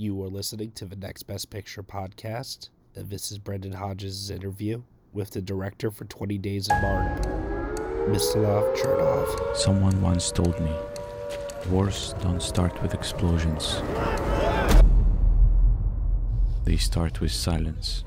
[0.00, 4.82] You are listening to the Next Best Picture podcast, and this is Brendan Hodges' interview
[5.12, 9.54] with the director for 20 Days in Mariupol, Mstyslav Chernov.
[9.54, 10.72] Someone once told me,
[11.68, 13.82] wars don't start with explosions.
[16.64, 18.02] They start with silence.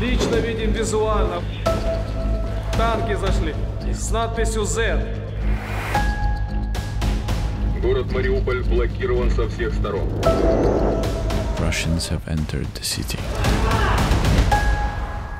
[0.00, 1.40] Лично видим визуально.
[2.72, 3.54] Танки зашли
[3.92, 5.27] с надписью Z.
[7.81, 10.07] Город Мариуполь блокирован со всех сторон.
[11.59, 13.19] Russians have entered the city.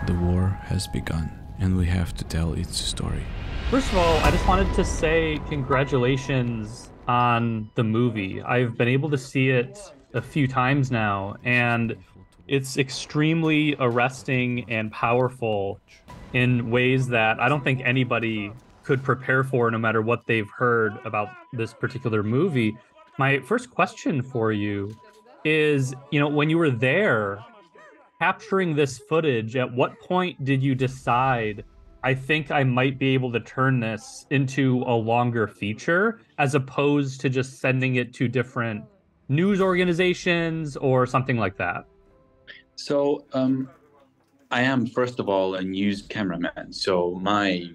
[0.08, 3.24] The war has begun, and we have to tell its story.
[3.72, 8.42] First of all, I just wanted to say congratulations on the movie.
[8.42, 9.80] I've been able to see it
[10.14, 11.96] a few times now, and
[12.48, 15.80] it's extremely arresting and powerful
[16.34, 18.52] in ways that I don't think anybody
[18.89, 22.75] could prepare for, no matter what they've heard about this particular movie.
[23.19, 24.99] My first question for you
[25.45, 27.45] is you know, when you were there
[28.19, 31.67] capturing this footage, at what point did you decide?
[32.03, 37.21] I think I might be able to turn this into a longer feature as opposed
[37.21, 38.83] to just sending it to different
[39.29, 41.85] news organizations or something like that.
[42.77, 43.69] So, um,
[44.51, 46.73] I am first of all a news cameraman.
[46.73, 47.71] So my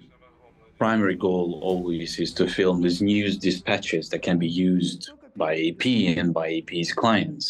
[0.84, 5.00] primary goal always is to film these news dispatches that can be used
[5.34, 5.84] by AP
[6.20, 7.46] and by AP's clients.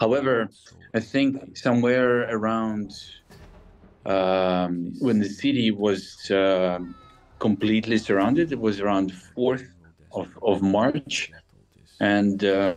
[0.00, 0.34] However,
[0.98, 2.88] I think somewhere around
[4.04, 4.72] um,
[5.06, 6.80] when the city was uh,
[7.38, 9.68] completely surrounded, it was around 4th
[10.18, 11.30] of, of March.
[12.00, 12.74] And uh,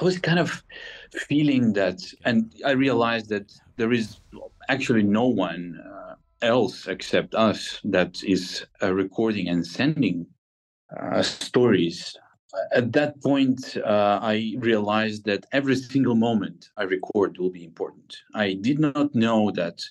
[0.00, 0.48] I was kind of
[1.28, 2.38] feeling that, and
[2.70, 4.06] I realized that there is
[4.68, 10.26] actually no one uh, else except us that is uh, recording and sending
[11.00, 12.16] uh, stories.
[12.72, 18.16] At that point, uh, I realized that every single moment I record will be important.
[18.34, 19.82] I did not know that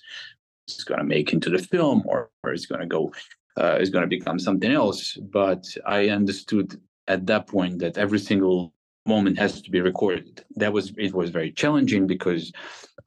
[0.66, 3.12] it's going to make into the film or, or it's going to go,
[3.58, 5.14] uh, it's going to become something else.
[5.16, 8.72] But I understood at that point that every single
[9.06, 10.44] moment has to be recorded.
[10.56, 12.52] That was it was very challenging because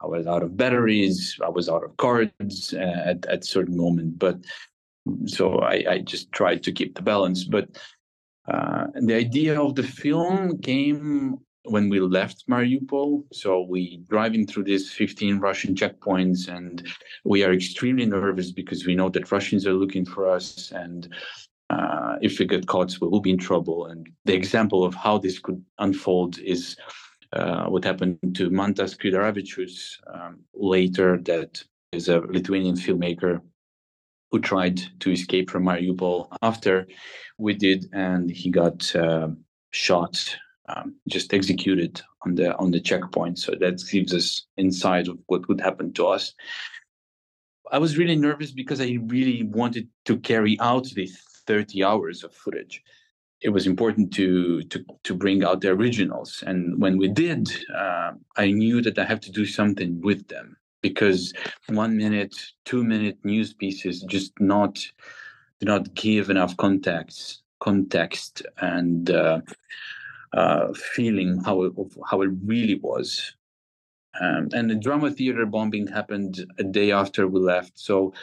[0.02, 4.20] I was out of batteries, I was out of cards uh, at at certain moment.
[4.20, 4.38] But
[5.26, 7.44] so I, I just tried to keep the balance.
[7.44, 7.70] But
[8.48, 13.24] uh, the idea of the film came when we left Mariupol.
[13.34, 16.88] So we driving through these 15 Russian checkpoints, and
[17.26, 21.14] we are extremely nervous because we know that Russians are looking for us, and
[21.70, 23.88] uh, if we get caught, we will be in trouble.
[23.88, 26.78] And the example of how this could unfold is
[27.34, 33.42] uh, what happened to Mantas Kvedaravičius um, later, that is a Lithuanian filmmaker
[34.32, 36.88] who tried to escape from Mariupol after
[37.38, 39.30] we did, and he got uh,
[39.72, 40.38] shot,
[40.70, 43.40] um, just executed on the on the checkpoint.
[43.40, 46.34] So that gives us insight of what would happen to us.
[47.72, 52.34] I was really nervous because I really wanted to carry out this 30 hours of
[52.34, 52.84] footage.
[53.42, 56.44] It was important to to to bring out the originals.
[56.46, 60.58] And when we did uh, i knew that i have to do something with them
[60.82, 61.34] because
[61.68, 62.36] one minute
[62.66, 64.74] two minute news pieces just not
[65.60, 69.42] do not give enough context context and uh,
[70.34, 71.74] uh, feeling how it,
[72.10, 73.34] how it really was.
[74.20, 77.78] Um, and the drama theater bombing happened a day after we left.
[77.80, 78.14] So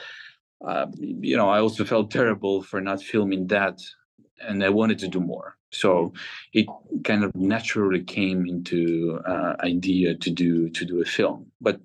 [0.67, 3.81] uh, you know, I also felt terrible for not filming that,
[4.41, 5.57] and I wanted to do more.
[5.71, 6.13] So
[6.53, 6.67] it
[7.05, 11.81] kind of naturally came into uh, idea to do to do a film, but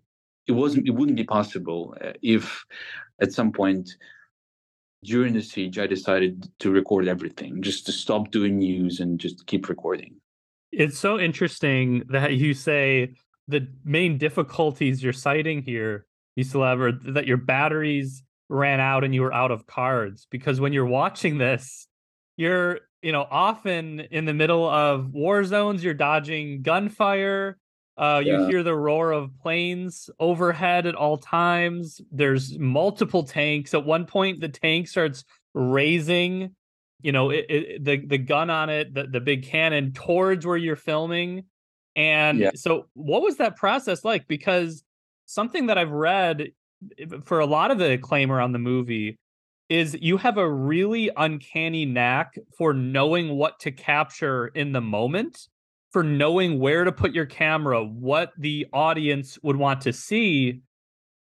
[0.48, 0.88] it wasn't.
[0.88, 2.66] It wouldn't be possible uh, if,
[3.22, 3.90] at some point
[5.04, 9.46] during the siege, I decided to record everything, just to stop doing news and just
[9.48, 10.16] keep recording.
[10.72, 13.16] It's so interesting that you say
[13.48, 16.06] the main difficulties you're citing here,
[16.38, 20.74] Mstyslav, are that your batteries ran out and you were out of cards because when
[20.74, 21.88] you're watching this
[22.36, 27.58] you're you know often in the middle of war zones you're dodging gunfire
[28.00, 33.74] uh, you hear the roar of planes overhead at all times there's multiple tanks.
[33.74, 36.56] At one point the tank starts raising
[37.02, 40.56] you know it, it, the the gun on it the, the big cannon towards where
[40.56, 41.44] you're filming
[41.96, 42.52] and yeah.
[42.56, 44.28] so what was that process like?
[44.28, 44.84] Because
[45.26, 46.50] something that i've read
[47.26, 49.18] for a lot of the acclaim around the movie
[49.70, 55.48] is you have a really uncanny knack for knowing what to capture in the moment,
[55.92, 60.62] for knowing where to put your camera, what the audience would want to see.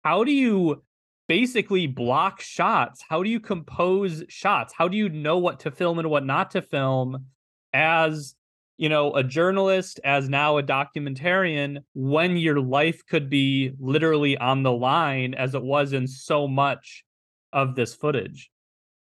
[0.02, 0.82] How do you
[1.28, 3.02] basically block shots?
[3.06, 4.72] How do you compose shots?
[4.76, 7.26] How do you know what to film and what not to film
[7.74, 8.34] as
[8.78, 14.62] you know, a journalist as now a documentarian when your life could be literally on
[14.62, 17.04] the line as it was in so much
[17.52, 18.50] of this footage.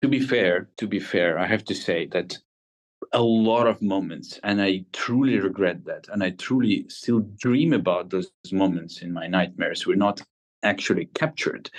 [0.03, 2.37] To be fair, to be fair, I have to say that
[3.13, 8.11] a lot of moments, and I truly regret that, and I truly still dream about
[8.11, 10.21] those moments in my nightmares were not
[10.63, 11.71] actually captured.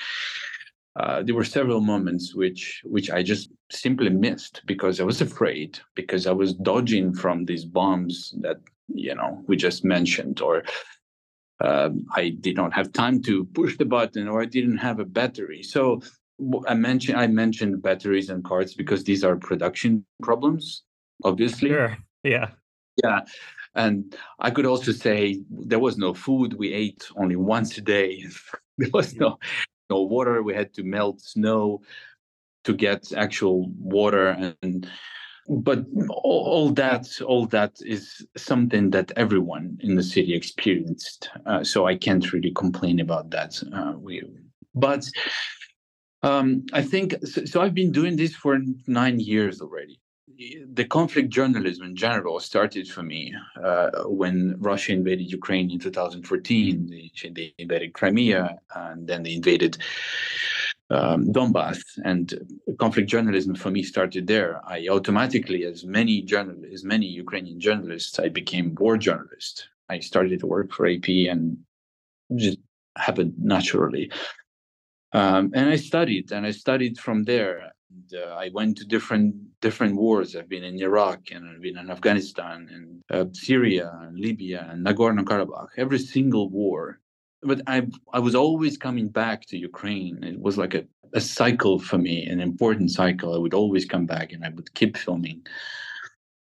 [0.95, 5.79] Uh, there were several moments which which I just simply missed because I was afraid
[5.93, 8.57] because I was dodging from these bombs that
[8.87, 10.63] you know we just mentioned or
[11.59, 15.05] um, I did not have time to push the button or I didn't have a
[15.05, 15.63] battery.
[15.63, 16.01] So
[16.67, 20.83] I mentioned I mentioned batteries and cards because these are production problems,
[21.23, 21.69] obviously.
[21.69, 21.97] Sure.
[22.23, 22.49] Yeah.
[23.03, 23.21] Yeah.
[23.75, 26.53] And I could also say there was no food.
[26.53, 28.25] We ate only once a day.
[28.77, 29.37] there was no
[29.89, 30.41] no water.
[30.43, 31.81] We had to melt snow
[32.65, 34.89] to get actual water and
[35.47, 41.63] but all, all that all that is something that everyone in the city experienced uh,
[41.63, 44.23] so i can't really complain about that uh, we
[44.73, 45.05] but
[46.23, 51.29] um, i think so, so i've been doing this for nine years already the conflict
[51.29, 53.33] journalism in general started for me
[53.63, 56.87] uh, when Russia invaded Ukraine in 2014.
[56.89, 59.77] They, they invaded Crimea and then they invaded
[60.89, 61.79] um, Donbass.
[62.03, 62.33] And
[62.79, 64.61] conflict journalism for me started there.
[64.65, 69.69] I automatically, as many journal, as many Ukrainian journalists, I became war journalist.
[69.89, 71.57] I started to work for AP and
[72.35, 72.57] just
[72.97, 74.11] happened naturally.
[75.13, 77.71] Um, and I studied, and I studied from there.
[77.89, 79.35] And, uh, I went to different
[79.67, 80.29] different wars.
[80.35, 82.85] I've been in Iraq, and I've been in Afghanistan, and
[83.15, 85.71] uh, Syria, and Libya, and Nagorno Karabakh.
[85.83, 86.81] Every single war
[87.45, 90.23] but I I was always coming back to Ukraine.
[90.23, 90.83] It was like a,
[91.13, 93.33] a cycle for me, an important cycle.
[93.33, 95.41] I would always come back and I would keep filming.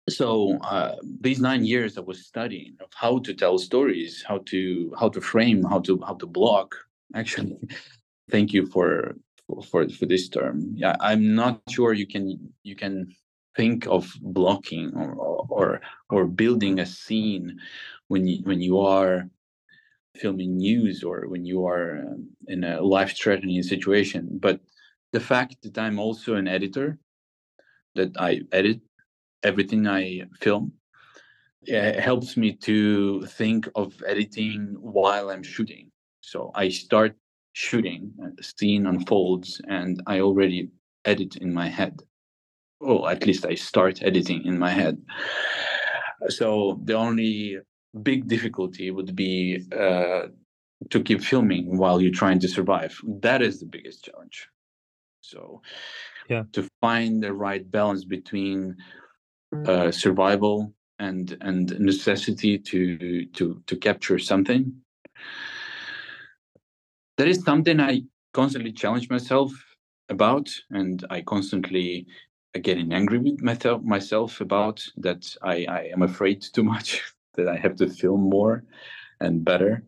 [0.09, 4.93] So uh, these nine years I was studying of how to tell stories, how to
[4.99, 6.75] how to frame, how to how to block.
[7.13, 7.57] Actually,
[8.33, 9.15] thank you for
[9.69, 10.73] for for this term.
[10.75, 13.13] Yeah, I'm not sure you can you can
[13.55, 15.13] think of blocking or
[15.49, 17.59] or or building a scene
[18.07, 19.29] when you when you are
[20.15, 24.59] filming news or when you are um, in a life-threatening situation but
[25.11, 26.97] the fact that i'm also an editor
[27.95, 28.79] that i edit
[29.43, 30.71] everything i film
[31.63, 37.15] it helps me to think of editing while i'm shooting so i start
[37.55, 40.69] shooting the scene unfolds and i already
[41.05, 42.01] edit in my head
[42.81, 44.97] or at least i start editing in my head
[46.29, 47.57] so the only
[48.03, 50.27] big difficulty would be uh,
[50.89, 52.99] to keep filming while you're trying to survive.
[53.21, 54.47] That is the biggest challenge.
[55.21, 55.61] So,
[56.29, 58.75] yeah, to find the right balance between
[59.65, 64.73] uh, survival and and necessity to to to capture something.
[67.17, 68.01] That is something I
[68.33, 69.51] constantly challenge myself
[70.09, 72.07] about, and I constantly
[72.59, 77.01] getting angry with myself myself about that I, I am afraid too much
[77.35, 78.63] that I have to film more
[79.19, 79.83] and better.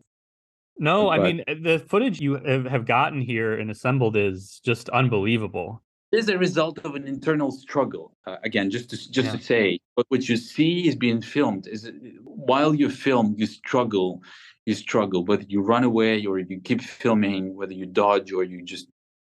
[0.78, 5.82] No, but, I mean the footage you have gotten here and assembled is just unbelievable.
[6.10, 8.16] Is a result of an internal struggle.
[8.26, 9.32] Uh, again, just to just yeah.
[9.32, 11.66] to say, but what you see is being filmed.
[11.66, 11.90] Is
[12.24, 14.22] while you film, you struggle,
[14.68, 15.24] you struggle.
[15.24, 18.86] Whether you run away or you keep filming, whether you dodge or you just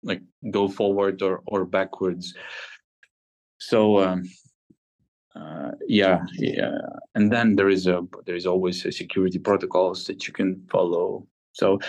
[0.01, 2.33] like go forward or or backwards.
[3.59, 4.24] So um,
[5.36, 6.79] uh, yeah, yeah,
[7.13, 11.27] and then there is a there is always a security protocols that you can follow.
[11.51, 11.79] So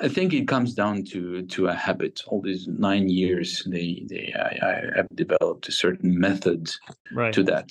[0.00, 2.22] I think it comes down to to a habit.
[2.28, 6.70] All these nine years, they they I, I have developed a certain method
[7.12, 7.34] right.
[7.34, 7.68] to that.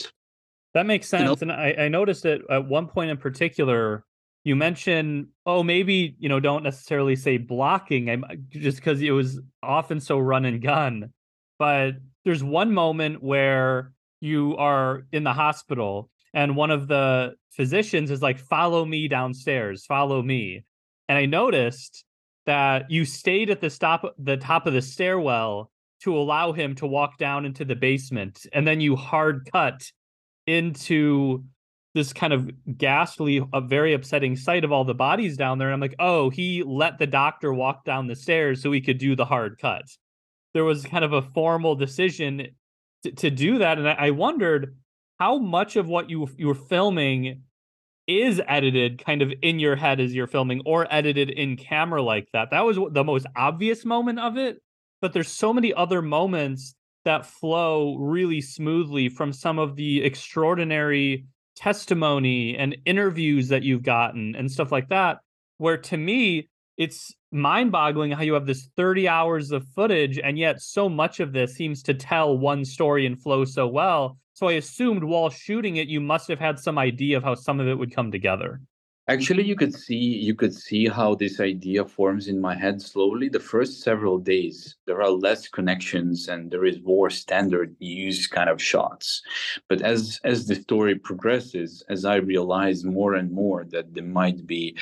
[0.76, 4.04] That makes sense, know, and I, I noticed that at one point in particular,
[4.46, 9.12] you mentioned, oh, maybe you know, don't necessarily say blocking, I'm uh, just because it
[9.12, 11.12] was often so run and gun.
[11.60, 18.12] But there's one moment where you are in the hospital and one of the physicians
[18.12, 20.64] is like follow me downstairs follow me
[21.08, 22.04] and i noticed
[22.46, 25.70] that you stayed at the stop the top of the stairwell
[26.02, 29.92] to allow him to walk down into the basement and then you hard cut
[30.48, 31.44] into
[31.96, 35.74] this kind of ghastly a very upsetting sight of all the bodies down there and
[35.74, 39.16] i'm like oh he let the doctor walk down the stairs so he could do
[39.16, 39.86] the hard cut
[40.56, 42.48] there was kind of a formal decision
[43.06, 43.78] to, to do that.
[43.78, 44.76] And I, I wondered
[45.20, 47.44] how much of what you you were filming
[48.08, 52.28] is edited kind of in your head as you're filming or edited in camera like
[52.34, 52.52] that.
[52.52, 54.62] That was the most obvious moment of it,
[55.02, 61.26] but there's so many other moments that flow really smoothly from some of the extraordinary
[61.56, 65.20] testimony and interviews that you've gotten and stuff like that
[65.58, 70.62] where to me it's mind-boggling how you have this 30 hours of footage and yet
[70.62, 74.18] so much of this seems to tell one story and flow so well.
[74.34, 77.60] So i assumed while shooting it you must have had some idea of how some
[77.60, 78.62] of it would come together
[79.08, 79.50] Actually, mm-hmm.
[79.50, 83.30] you could see you could see how this idea forms in my head slowly.
[83.30, 88.50] The first several days, there are less connections and there is more standard use kind
[88.50, 89.22] of shots.
[89.70, 94.48] But as as the story progresses, as I realize more and more that there might
[94.48, 94.76] be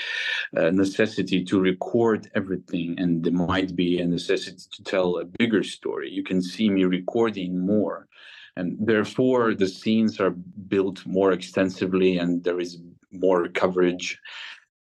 [0.54, 5.64] a necessity to record everything and there might be a necessity to tell a bigger
[5.64, 8.08] story, you can see me recording more
[8.56, 10.36] and therefore the scenes are
[10.68, 12.78] built more extensively and there is
[13.14, 14.20] more coverage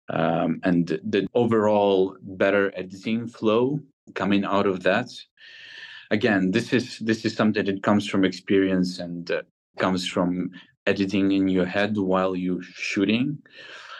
[0.09, 3.80] um, and the overall better editing flow
[4.14, 5.11] coming out of that.
[6.11, 9.42] Again this is this is something that comes from experience and uh,
[9.78, 10.50] comes from
[10.87, 13.38] editing in your head while you're shooting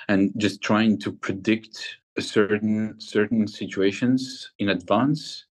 [0.09, 5.47] and just trying to predict certain certain situations in advance.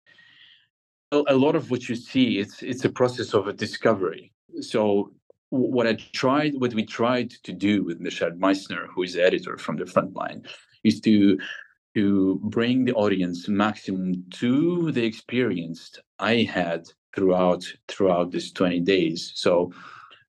[1.11, 4.31] A lot of what you see it's it's a process of a discovery.
[4.61, 5.11] So
[5.53, 9.55] what I tried, what we tried to do with Michelle Mizner, who is the editor
[9.57, 10.43] from the front line,
[10.83, 11.37] is to
[11.95, 19.31] to bring the audience maximum to the experience I had throughout throughout this 20 days.
[19.35, 19.71] So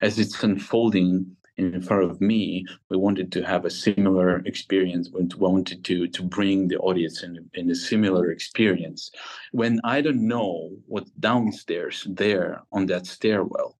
[0.02, 5.08] as it's unfolding in front of me, we wanted to have a similar experience.
[5.10, 9.10] We wanted to to bring the audience in, in a similar experience.
[9.52, 13.78] When I don't know what's downstairs there on that stairwell,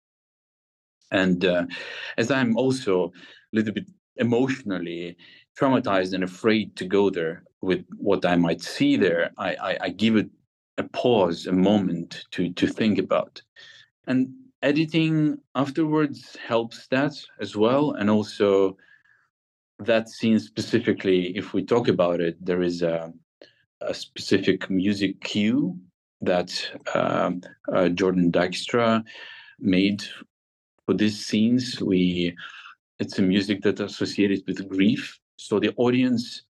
[1.11, 1.65] and uh,
[2.17, 3.11] as I'm also a
[3.53, 5.17] little bit emotionally
[5.57, 9.89] traumatized and afraid to go there with what I might see there, I, I, I
[9.89, 10.29] give it
[10.77, 13.41] a pause, a moment to to think about.
[14.07, 14.29] And
[14.61, 17.91] editing afterwards helps that as well.
[17.91, 18.77] And also
[19.79, 23.13] that scene specifically, if we talk about it, there is a,
[23.81, 25.77] a specific music cue
[26.21, 26.51] that
[26.93, 29.03] um, uh, Jordan Dykstra
[29.59, 30.03] made
[30.85, 32.35] for these scenes we
[32.99, 35.19] it's a music that associated with grief.
[35.37, 36.43] So the audience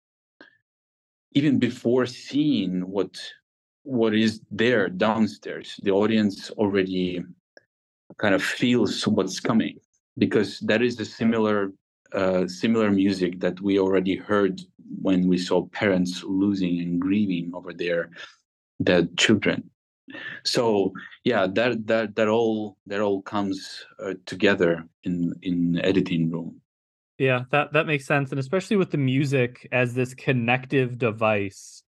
[1.33, 3.19] even before seeing what
[3.83, 7.23] what is there downstairs the audience already
[8.19, 9.79] kind of feels what's coming
[10.17, 11.73] because that is a similar
[12.13, 14.61] uh, similar music that we already heard
[15.03, 18.11] when we saw parents losing and grieving over their
[18.83, 19.69] dead children
[20.45, 20.93] so
[21.25, 26.61] yeah that that that all that all comes uh, together in in editing room.
[27.19, 31.83] Yeah that that makes sense and especially with the music as this connective device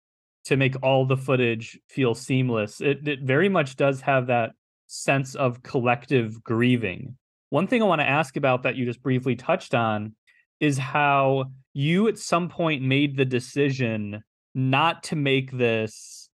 [0.44, 4.50] to make all the footage feel seamless it, it very much does have that
[4.88, 7.16] sense of collective grieving.
[7.50, 10.14] One thing i want to ask about that you just briefly touched on
[10.60, 14.22] is how you at some point made the decision
[14.54, 16.28] not to make this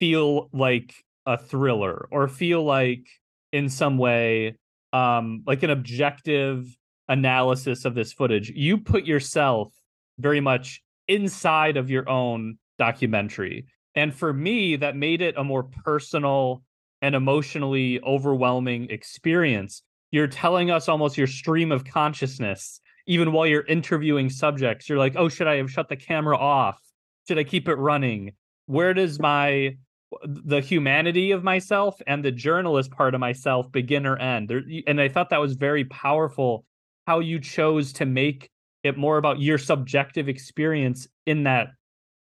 [0.00, 3.06] feel like a thriller or feel like
[3.52, 4.56] in some way
[4.92, 6.76] um like an objective
[7.08, 8.50] analysis of this footage.
[8.50, 9.72] You put yourself
[10.18, 13.66] very much inside of your own documentary.
[13.94, 16.62] And for me that made it a more personal
[17.02, 19.82] and emotionally overwhelming experience.
[20.10, 24.88] You're telling us almost your stream of consciousness even while you're interviewing subjects.
[24.88, 26.80] You're like oh should i have shut the camera off?
[27.28, 28.32] Should i keep it running?
[28.66, 29.76] Where does my
[30.24, 34.48] the humanity of myself and the journalist part of myself begin or end.
[34.48, 36.64] There, and i thought that was very powerful
[37.06, 38.50] how you chose to make
[38.82, 41.68] it more about your subjective experience in that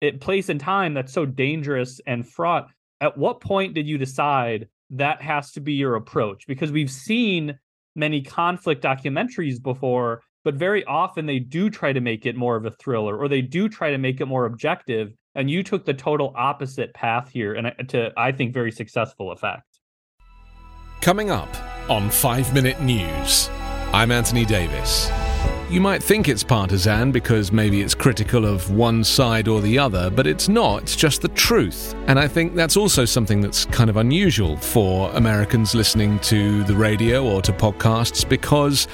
[0.00, 2.68] it place and time that's so dangerous and fraught.
[3.00, 6.46] At what point did you decide that has to be your approach?
[6.46, 7.58] Because we've seen
[7.94, 12.64] many conflict documentaries before but very often they do try to make it more of
[12.64, 15.94] a thriller or they do try to make it more objective and you took the
[15.94, 19.80] total opposite path here and uh, to i think very successful effect
[21.00, 21.48] coming up
[21.90, 23.48] on 5 minute news
[23.92, 25.10] i'm anthony davis
[25.72, 30.10] you might think it's partisan because maybe it's critical of one side or the other,
[30.10, 30.82] but it's not.
[30.82, 31.94] It's just the truth.
[32.08, 36.76] And I think that's also something that's kind of unusual for Americans listening to the
[36.76, 38.86] radio or to podcasts because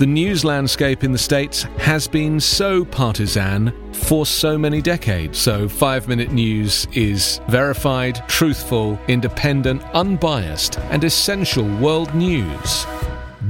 [0.00, 5.38] the news landscape in the States has been so partisan for so many decades.
[5.38, 12.86] So, five minute news is verified, truthful, independent, unbiased, and essential world news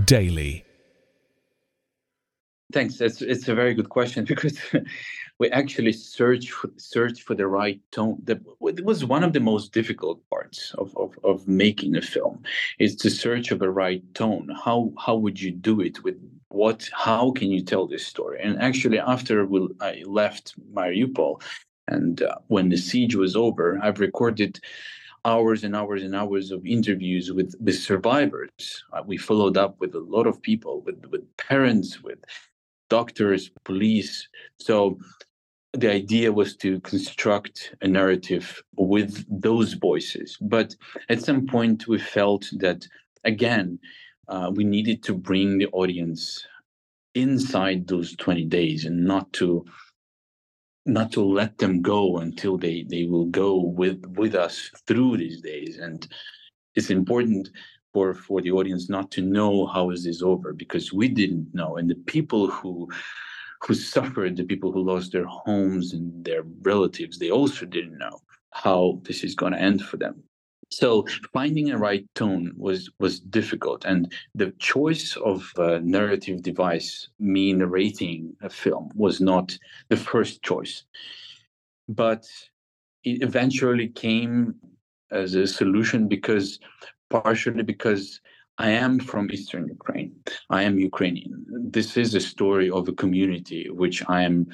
[0.07, 0.65] daily.
[2.73, 3.01] Thanks.
[3.01, 4.59] It's it's a very good question because
[5.39, 8.19] we actually search for, search for the right tone.
[8.25, 12.43] That it was one of the most difficult parts of, of, of making a film
[12.81, 14.49] is to search of the right tone.
[14.65, 16.17] How how would you do it with
[16.51, 16.89] what?
[16.93, 18.41] How can you tell this story?
[18.43, 21.43] And actually, after we, I left Mariupol,
[21.89, 24.61] and uh, when the siege was over, I've recorded
[25.25, 28.85] hours and hours and hours of interviews with the survivors.
[28.93, 32.19] Uh, we followed up with a lot of people, with with parents, with
[32.89, 34.29] doctors, police.
[34.59, 34.99] So
[35.73, 40.37] the idea was to construct a narrative with those voices.
[40.41, 40.75] But
[41.09, 42.87] at some point, we felt that,
[43.25, 43.79] again,
[44.31, 46.47] uh, we needed to bring the audience
[47.15, 49.65] inside those 20 days and not to
[50.87, 55.43] not to let them go until they they will go with with us through these
[55.43, 55.79] days.
[55.79, 56.07] And
[56.75, 57.51] it's important
[57.93, 61.77] for for the audience not to know how is this over because we didn't know.
[61.77, 62.89] And the people who
[63.63, 68.19] who suffered the people who lost their homes and their relatives they also didn't know
[68.53, 70.23] how this is going to end for them
[70.71, 77.09] so finding a right tone was was difficult and the choice of a narrative device
[77.19, 79.57] me narrating a film was not
[79.89, 80.85] the first choice
[81.89, 82.25] but
[83.05, 84.55] it eventually came
[85.11, 86.59] as a solution because
[87.09, 88.21] partially because
[88.59, 90.13] I am from Eastern Ukraine.
[90.51, 91.47] I am Ukrainian.
[91.49, 94.47] This is a story of a community which I am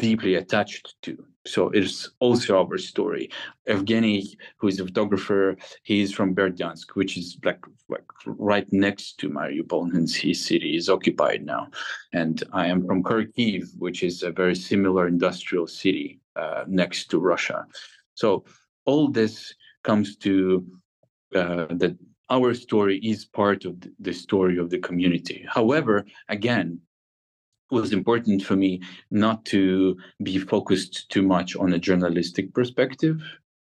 [0.00, 1.24] deeply attached to.
[1.44, 3.30] So it's also our story.
[3.68, 9.18] Evgeny, who is a photographer, he is from Berdyansk, which is like, like right next
[9.18, 11.68] to Mariupol, and his city is occupied now.
[12.12, 17.18] And I am from Kharkiv, which is a very similar industrial city uh, next to
[17.18, 17.66] Russia.
[18.14, 18.44] So
[18.84, 20.64] all this comes to
[21.34, 21.96] uh, that
[22.30, 25.44] our story is part of the story of the community.
[25.48, 26.80] However, again,
[27.72, 33.22] was important for me not to be focused too much on a journalistic perspective,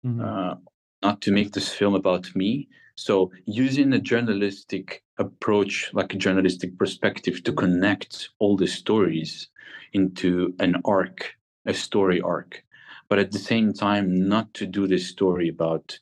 [0.05, 0.21] mm-hmm.
[0.21, 0.55] uh,
[1.01, 2.67] not to make this film about me.
[2.95, 9.47] So, using a journalistic approach, like a journalistic perspective, to connect all the stories
[9.93, 11.33] into an arc,
[11.65, 12.63] a story arc,
[13.07, 15.99] but at the same time, not to do this story about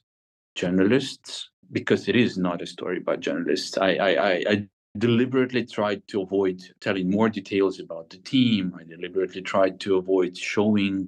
[0.55, 3.77] journalists because it is not a story about journalists.
[3.77, 8.73] I, I, I deliberately tried to avoid telling more details about the team.
[8.79, 11.07] I deliberately tried to avoid showing.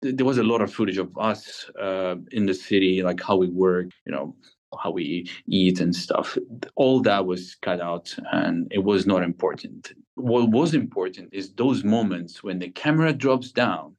[0.00, 3.48] There was a lot of footage of us uh, in the city, like how we
[3.48, 4.36] work, you know,
[4.80, 6.38] how we eat and stuff.
[6.76, 9.92] All that was cut out, and it was not important.
[10.14, 13.96] What was important is those moments when the camera drops down,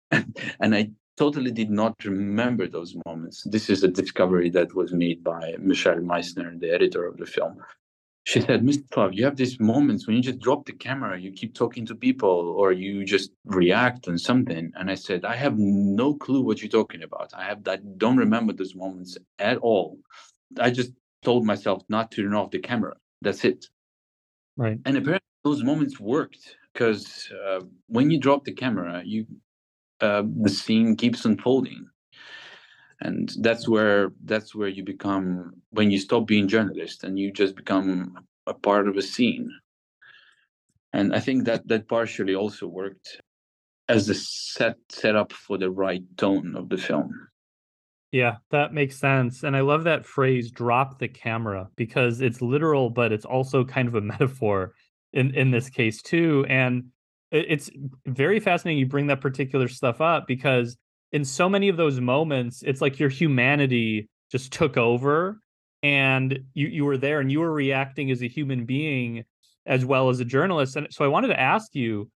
[0.10, 3.42] and I totally did not remember those moments.
[3.44, 7.60] This is a discovery that was made by Michelle Mizner, the editor of the film.
[8.28, 11.54] She said, Mstyslav, you have these moments when you just drop the camera, you keep
[11.54, 14.70] talking to people, or you just react on something.
[14.76, 17.32] And I said, I have no clue what you're talking about.
[17.34, 19.98] I have I don't remember those moments at all.
[20.60, 22.96] I just told myself not to turn off the camera.
[23.22, 23.64] That's it.
[24.58, 24.78] Right.
[24.84, 29.24] And apparently those moments worked because uh, when you drop the camera, you
[30.02, 31.86] uh, the scene keeps unfolding
[33.00, 37.54] and that's where that's where you become when you stop being journalist and you just
[37.54, 39.50] become a part of a scene.
[40.92, 43.20] And i think that that partially also worked
[43.88, 47.12] as the set set up for the right tone of the film.
[48.10, 49.44] Yeah that makes sense.
[49.44, 53.88] And i love that phrase drop the camera because it's literal but it's also kind
[53.88, 54.74] of a metaphor
[55.12, 56.44] in in this case too.
[56.48, 56.86] And
[57.30, 57.70] it's
[58.06, 60.78] very fascinating you bring that particular stuff up because
[61.12, 65.40] in so many of those moments it's like your humanity just took over
[65.82, 69.24] and you you were there and you were reacting as a human being
[69.66, 70.76] as well as a journalist.
[70.76, 72.10] And so i wanted to ask you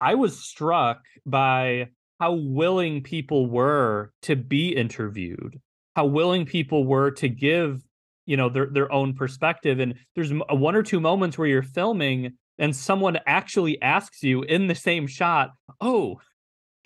[0.00, 1.88] i was struck by
[2.20, 5.60] how willing people were to be interviewed
[5.94, 7.82] how willing people were to give
[8.28, 9.80] you know their their own perspective.
[9.80, 14.42] And there's uh, one or two moments where you're filming and someone actually asks you
[14.42, 16.20] in the same shot, "Oh,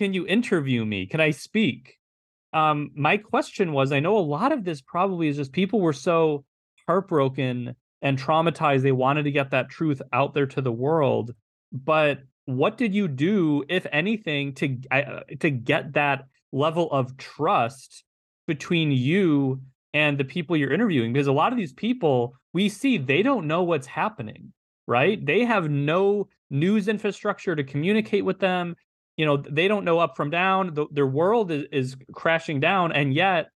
[0.03, 1.05] can you interview me?
[1.05, 1.97] Can I speak?"
[2.51, 5.93] Um, my question was, I know a lot of this probably is just people were
[5.93, 6.45] so
[6.87, 11.33] heartbroken and traumatized they wanted to get that truth out there to the world,
[11.71, 18.03] but what did you do, if anything, to uh, to get that level of trust
[18.45, 19.61] between you
[19.93, 21.13] and the people you're interviewing?
[21.13, 24.53] Because a lot of these people we see they don't know what's happening
[24.87, 25.23] right?
[25.25, 28.75] They have no news infrastructure to communicate with them.
[29.17, 30.73] You know, they don't know up from down.
[30.73, 33.49] The, their world is, is crashing down, and yet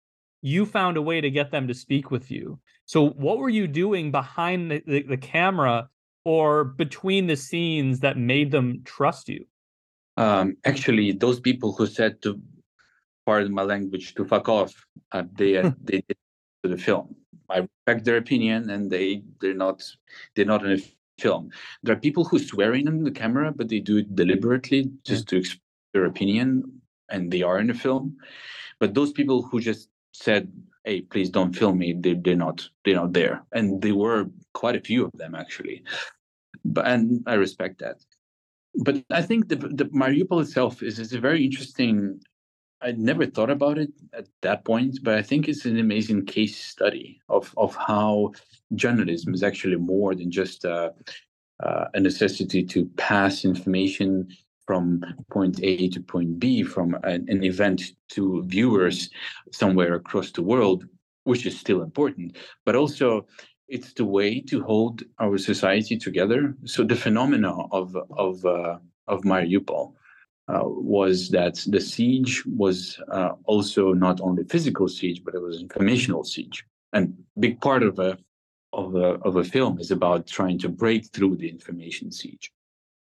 [0.41, 2.59] you found a way to get them to speak with you.
[2.85, 5.89] So, what were you doing behind the, the, the camera
[6.23, 9.45] or between the scenes that made them trust you?
[10.17, 12.39] Um, actually, those people who said to,
[13.25, 14.73] pardon my language, to fuck off,
[15.11, 16.17] uh, they uh, they did
[16.63, 17.15] to the film.
[17.49, 19.83] I respect their opinion, and they they're not
[20.35, 20.81] they're not in a
[21.19, 21.49] film.
[21.83, 25.37] There are people who swear in the camera, but they do it deliberately just to
[25.37, 25.61] express
[25.93, 28.17] their opinion, and they are in the film.
[28.79, 30.51] But those people who just said,
[30.83, 34.75] "Hey, please don't film me," they, they're not they're not there, and there were quite
[34.75, 35.83] a few of them actually.
[36.63, 37.97] But and I respect that.
[38.75, 42.19] But I think the the Mariupol itself is is a very interesting
[42.81, 46.57] I never thought about it at that point, but I think it's an amazing case
[46.57, 48.33] study of of how
[48.75, 50.91] journalism is actually more than just uh,
[51.63, 54.27] uh, a necessity to pass information
[54.67, 59.09] from point A to point B, from an, an event to viewers
[59.51, 60.85] somewhere across the world,
[61.23, 63.25] which is still important, but also
[63.67, 66.55] it's the way to hold our society together.
[66.65, 69.93] So the phenomena of of uh, of Mariupol
[70.47, 75.59] uh, was that the siege was uh, also not only physical siege, but it was
[75.59, 76.65] informational siege.
[76.93, 78.17] And big part of a
[78.73, 82.51] of a of a film is about trying to break through the information siege.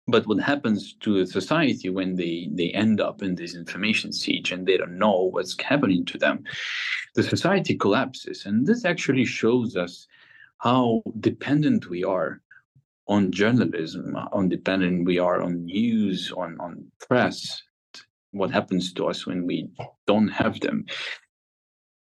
[0.07, 4.67] But what happens to society when they they end up in this information siege and
[4.67, 6.43] they don't know what's happening to them,
[7.15, 8.45] the society collapses.
[8.45, 10.07] And this actually shows us
[10.57, 12.41] how dependent we are
[13.07, 17.61] on journalism, on dependent we are on news, on on press.
[18.31, 19.69] What happens to us when we
[20.07, 20.85] don't have them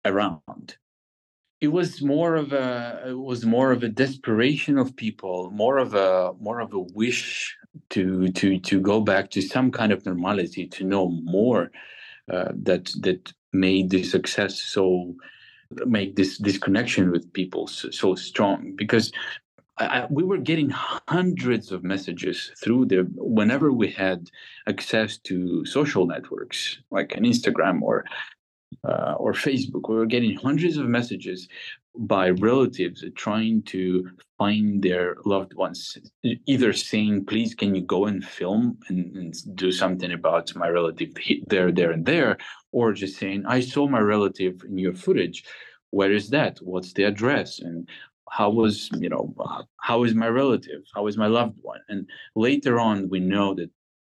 [0.04, 0.76] around?
[1.60, 5.94] It was more of a it was more of a desperation of people, more of
[5.94, 7.56] a more of a wish
[7.90, 11.70] to to to go back to some kind of normality, to know more.
[12.28, 15.14] Uh, that that made the success so
[15.86, 19.12] make this this connection with people so, so strong because
[19.78, 24.30] I, we were getting hundreds of messages through the whenever we had
[24.66, 28.04] access to social networks like an Instagram or
[28.88, 29.88] uh, or Facebook.
[29.88, 31.48] We were getting hundreds of messages
[31.98, 35.98] by relatives trying to find their loved ones,
[36.46, 41.10] either saying, "Please, can you go and film and, and do something about my relative
[41.48, 42.38] there, there, and there,"
[42.72, 45.44] or just saying, "I saw my relative in your footage."
[45.90, 47.88] where is that what's the address and
[48.30, 49.34] how was you know
[49.80, 50.82] how is my relative?
[50.94, 51.80] How is my loved one?
[51.88, 53.70] And later on we know that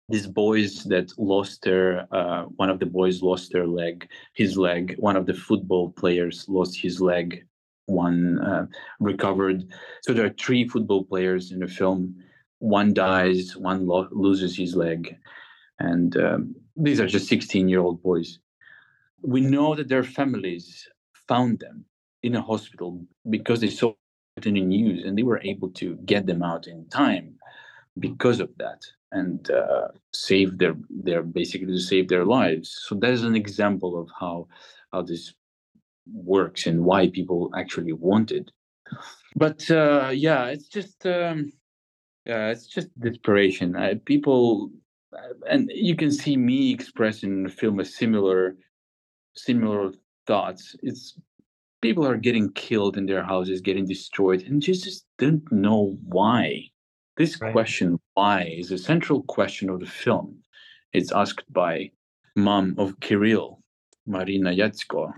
[0.09, 4.95] these boys that lost their uh, one of the boys lost their leg his leg
[4.99, 7.45] one of the football players lost his leg
[7.89, 8.67] one uh,
[9.01, 9.65] recovered.
[10.03, 12.15] So there are three football players in the film.
[12.59, 15.17] One dies one lo- loses his leg.
[15.79, 18.39] And um, these are just 16 year old boys.
[19.23, 20.87] We know that their families
[21.29, 21.85] found them
[22.23, 23.01] in a hospital
[23.31, 23.95] because they saw
[24.37, 27.35] it in the news and they were able to get them out in time
[27.99, 32.85] because of that and uh, save their their basically to save their lives.
[32.87, 34.49] So that is an example of how
[34.93, 35.35] how this
[36.13, 38.51] works and why people actually want it.
[39.37, 41.53] But uh, yeah it's just um,
[42.27, 43.77] yeah it's just desperation.
[43.77, 44.71] Uh, people
[45.49, 48.57] and you can see me expressing in the film a similar
[49.35, 49.93] similar
[50.27, 50.77] thoughts.
[50.83, 51.19] It's
[51.81, 56.65] people are getting killed in their houses, getting destroyed, and just, just don't know why.
[57.17, 57.53] This right.
[57.53, 60.39] question, why, is a central question of the film.
[60.93, 61.91] It's asked by
[62.37, 63.61] mom of Kirill,
[64.07, 65.13] Marina Yatsko.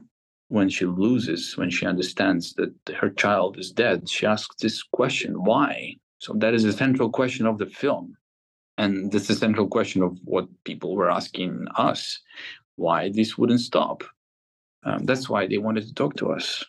[0.48, 5.44] When she loses, when she understands that her child is dead, she asks this question,
[5.44, 5.96] why?
[6.18, 8.16] So that is a central question of the film.
[8.76, 12.18] And this is a central question of what people were asking us,
[12.76, 14.02] why this wouldn't stop
[14.82, 16.64] um, that's why they wanted to talk to us.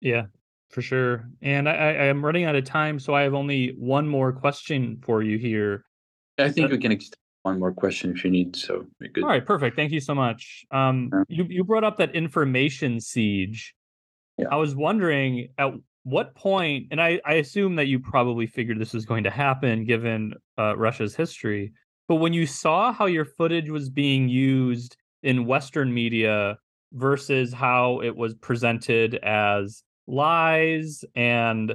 [0.00, 0.26] Yeah,
[0.70, 1.28] for sure.
[1.42, 4.98] And I, I am running out of time, so I have only one more question
[5.02, 5.84] for you here.
[6.38, 8.56] I think uh, we can extend one more question if you need.
[8.56, 9.24] So good.
[9.24, 9.76] All right, perfect.
[9.76, 10.64] Thank you so much.
[10.70, 11.22] Um, yeah.
[11.28, 13.74] you you brought up that information siege.
[14.36, 14.46] Yeah.
[14.50, 15.72] I was wondering at
[16.04, 19.84] what point, and I I assume that you probably figured this was going to happen
[19.84, 21.72] given uh, Russia's history.
[22.06, 26.56] But when you saw how your footage was being used in Western media
[26.92, 31.74] versus how it was presented as lies and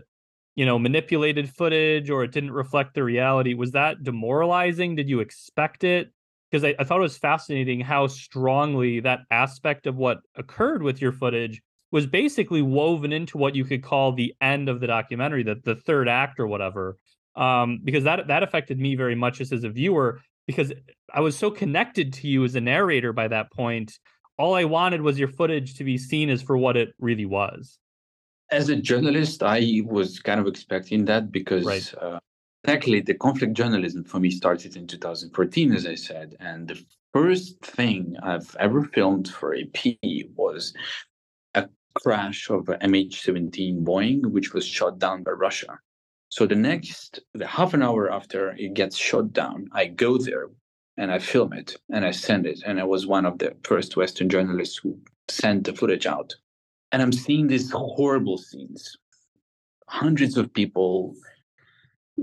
[0.55, 4.95] you know manipulated footage or it didn't reflect the reality was that demoralizing?
[4.95, 6.11] Did you expect it?
[6.51, 11.01] Because I, I, thought it was fascinating how strongly that aspect of what occurred with
[11.01, 11.61] your footage
[11.93, 15.75] was basically woven into what you could call the end of the documentary the, the
[15.75, 16.97] third act or whatever
[17.35, 20.73] um, because that that affected me very much just as a viewer because
[21.13, 23.97] i was so connected to you as a narrator by that point
[24.37, 27.77] all I wanted was your footage to be seen as for what it really was.
[28.51, 31.93] as a journalist, I was kind of expecting that because Right.
[31.99, 32.19] uh,
[32.67, 36.35] actually the conflict journalism for me started in 2014, as I said.
[36.39, 36.79] And the
[37.13, 39.97] first thing I've ever filmed for AP
[40.35, 40.73] was
[41.55, 45.79] a crash of a MH17 Boeing, which was shot down by Russia.
[46.29, 50.49] So the next, the half an hour after it gets shot down, I go there
[50.97, 52.61] and I film it and I send it.
[52.65, 54.97] And I was one of the first Western journalists who
[55.29, 56.33] sent the footage out.
[56.91, 58.97] And I'm seeing these horrible scenes
[59.87, 61.15] hundreds of people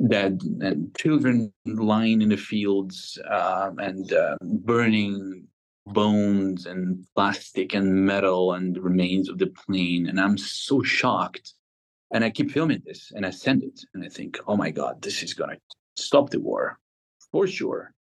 [0.09, 5.47] dead and children lying in the fields um, and uh, burning
[5.87, 10.07] bones and plastic and metal and the remains of the plane.
[10.09, 11.55] And I'm so shocked.
[12.13, 15.03] And I keep filming this and I send it and I think, oh my God,
[15.03, 15.59] this is going to
[15.97, 16.79] stop the war
[17.31, 17.93] for sure.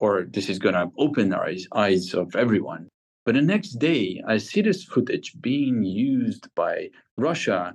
[0.00, 2.88] Or this is going to open our eyes, eyes of everyone.
[3.24, 7.74] But the next day, I see this footage being used by Russia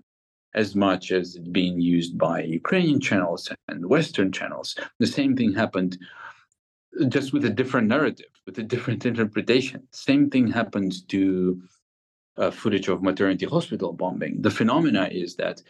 [0.56, 4.76] as much as being used by Ukrainian channels and Western channels.
[5.00, 5.98] The same thing happened
[7.10, 9.88] just with a different narrative, with a different interpretation.
[9.92, 11.62] Same thing happens to
[12.38, 14.42] uh, footage of maternity hospital bombing.
[14.42, 15.62] The phenomena is that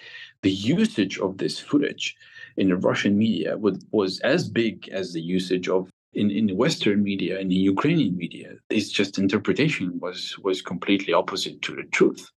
[0.41, 2.15] the usage of this footage
[2.55, 7.03] in the Russian media was as big as the usage of in, in the Western
[7.03, 8.53] media and the Ukrainian media.
[8.69, 12.29] It's just interpretation was was completely opposite to the truth.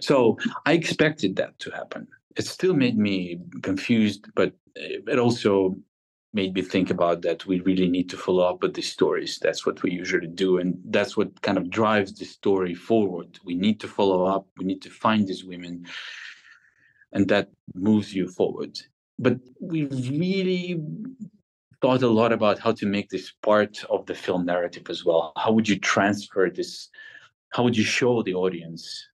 [0.00, 2.06] So I expected that to happen.
[2.36, 5.76] It still made me confused, but it also
[6.34, 9.38] made me think about that we really need to follow up with the stories.
[9.40, 10.58] That's what we usually do.
[10.58, 13.38] And that's what kind of drives the story forward.
[13.44, 15.86] We need to follow up, we need to find these women,
[17.12, 18.78] and that moves you forward.
[19.18, 20.80] But we really
[21.80, 25.32] thought a lot about how to make this part of the film narrative as well.
[25.36, 26.88] How would you transfer this?
[27.50, 29.08] How would you show the audience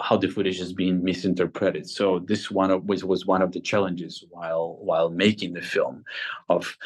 [0.00, 1.88] how the footage is being misinterpreted.
[1.88, 6.04] So this one was was one of the challenges while while making the film,
[6.48, 6.76] of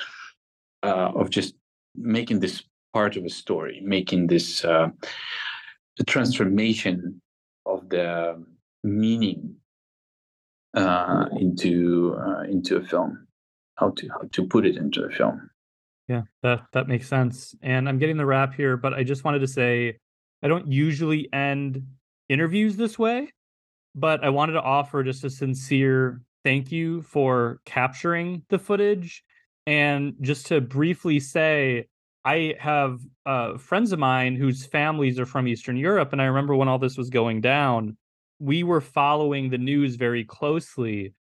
[0.83, 1.55] uh, of just
[1.94, 4.88] making this part of a story, making this uh,
[5.96, 7.20] the transformation
[7.64, 8.44] of the
[8.83, 9.57] meaning
[10.74, 13.26] uh, into uh, into a film.
[13.77, 15.51] How to how to put it into a film.
[16.09, 17.55] Yeah, that that makes sense.
[17.62, 19.99] And I'm getting the wrap here, but I just wanted to say
[20.43, 21.85] I don't usually end
[22.29, 23.33] interviews this way,
[23.95, 29.25] but I wanted to offer just a sincere thank you for capturing the footage
[29.67, 31.87] and just to briefly say
[32.25, 36.55] I have uh, friends of mine whose families are from Eastern Europe, and I remember
[36.55, 37.97] when all this was going down,
[38.39, 41.15] we were following the news very closely,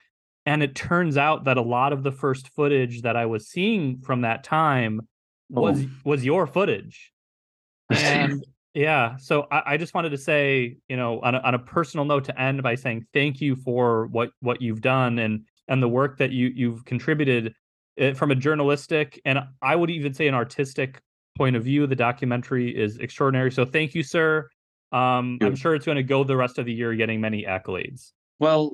[0.46, 4.00] and it turns out that a lot of the first footage that I was seeing
[4.00, 5.02] from that time
[5.50, 5.90] was Oh.
[6.04, 7.12] was your footage,
[7.90, 11.60] and yeah, so I, I just wanted to say, you know, on a, on a
[11.60, 15.82] personal note, to end by saying thank you for what what you've done and and
[15.82, 17.54] the work that you you've contributed
[18.02, 21.02] uh, from a journalistic and I would even say an artistic
[21.38, 21.88] point of view.
[21.88, 23.52] The documentary is extraordinary.
[23.52, 24.50] So thank you, sir.
[24.92, 28.12] Um, I'm sure it's going to go the rest of the year getting many accolades.
[28.40, 28.74] Well,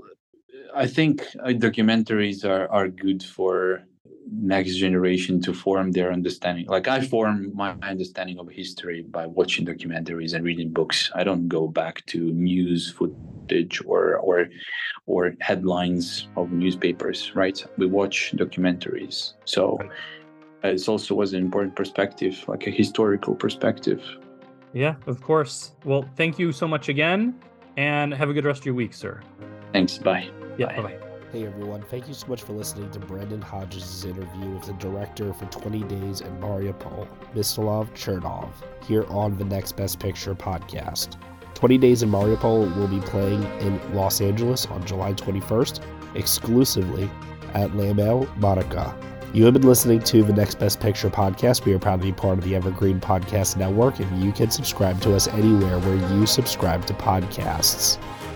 [0.75, 3.83] I think uh, documentaries are, are good for
[4.31, 6.65] next generation to form their understanding.
[6.67, 11.11] Like I form my understanding of history by watching documentaries and reading books.
[11.13, 14.47] I don't go back to news footage or or
[15.05, 17.35] or headlines of newspapers.
[17.35, 17.63] Right?
[17.77, 19.33] We watch documentaries.
[19.45, 19.77] So
[20.63, 24.01] it also was an important perspective, like a historical perspective.
[24.73, 25.73] Yeah, of course.
[25.83, 27.35] Well, thank you so much again,
[27.75, 29.19] and have a good rest of your week, sir.
[29.73, 29.97] Thanks.
[29.97, 30.29] Bye.
[30.57, 30.75] Yeah, Bye.
[30.75, 30.97] bye bye.
[31.31, 35.31] Hey everyone, thank you so much for listening to Brendan Hodges' interview with the director
[35.33, 38.49] for 20 Days in Mariupol, Mstyslav Chernov,
[38.85, 41.15] here on the Next Best Picture podcast.
[41.53, 45.81] 20 Days in Mariupol will be playing in Los Angeles on July 21st,
[46.15, 47.09] exclusively
[47.53, 48.93] at Laemmle Monica.
[49.33, 51.63] You have been listening to the Next Best Picture podcast.
[51.63, 54.99] We are proud to be part of the Evergreen Podcast Network, and you can subscribe
[55.03, 57.97] to us anywhere where you subscribe to podcasts.